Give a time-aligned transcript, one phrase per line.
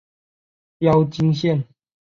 [0.79, 1.63] 标津线。